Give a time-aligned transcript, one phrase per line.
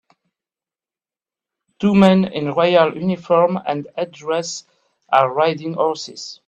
[1.77, 4.63] Two men in royal uniform and headdress
[5.13, 6.39] are riding horses.